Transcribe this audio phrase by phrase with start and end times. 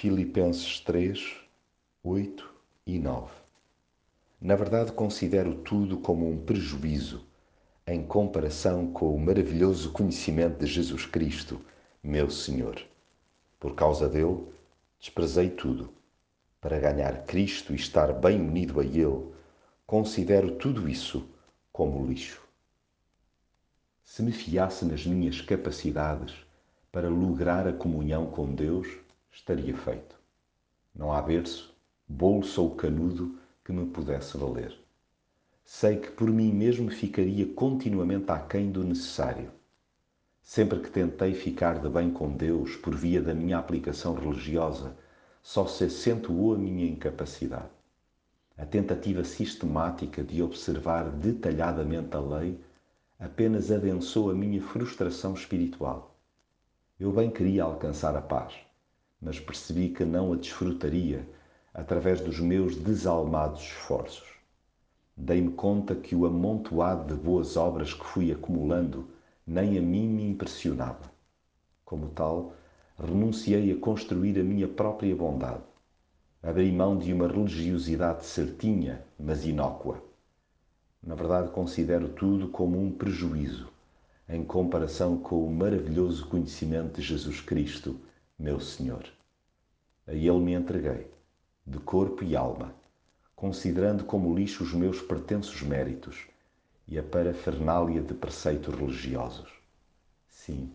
[0.00, 1.38] Filipenses 3,
[2.04, 2.54] 8
[2.86, 3.32] e 9.
[4.40, 7.26] Na verdade, considero tudo como um prejuízo
[7.84, 11.60] em comparação com o maravilhoso conhecimento de Jesus Cristo,
[12.00, 12.80] meu Senhor.
[13.58, 14.46] Por causa dele,
[15.00, 15.92] desprezei tudo.
[16.60, 19.32] Para ganhar Cristo e estar bem unido a Ele,
[19.84, 21.28] considero tudo isso
[21.72, 22.40] como lixo.
[24.04, 26.36] Se me fiasse nas minhas capacidades
[26.92, 28.86] para lograr a comunhão com Deus,
[29.38, 30.16] estaria feito.
[30.94, 31.72] Não há berço,
[32.08, 34.76] bolso ou canudo que me pudesse valer.
[35.64, 39.52] Sei que por mim mesmo ficaria continuamente aquém do necessário.
[40.42, 44.96] Sempre que tentei ficar de bem com Deus por via da minha aplicação religiosa,
[45.40, 47.70] só se acentuou a minha incapacidade.
[48.56, 52.58] A tentativa sistemática de observar detalhadamente a lei
[53.20, 56.18] apenas adensou a minha frustração espiritual.
[56.98, 58.54] Eu bem queria alcançar a paz,
[59.20, 61.28] mas percebi que não a desfrutaria
[61.74, 64.26] através dos meus desalmados esforços.
[65.16, 69.08] Dei-me conta que o amontoado de boas obras que fui acumulando
[69.46, 71.10] nem a mim me impressionava.
[71.84, 72.54] Como tal,
[72.98, 75.62] renunciei a construir a minha própria bondade.
[76.42, 80.02] Abri mão de uma religiosidade certinha, mas inócua.
[81.02, 83.68] Na verdade, considero tudo como um prejuízo
[84.28, 87.98] em comparação com o maravilhoso conhecimento de Jesus Cristo,
[88.38, 89.04] meu Senhor.
[90.06, 91.10] A Ele me entreguei,
[91.66, 92.72] de corpo e alma,
[93.34, 96.28] considerando como lixo os meus pretensos méritos
[96.86, 99.50] e a parafernália de preceitos religiosos.
[100.28, 100.70] Sim,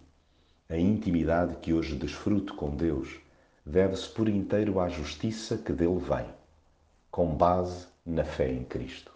[0.67, 3.17] a intimidade que hoje desfruto com Deus
[3.65, 6.27] deve-se por inteiro à justiça que dele vem,
[7.09, 9.12] com base na fé em Cristo.